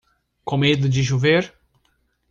[0.43, 1.53] Com medo de chover?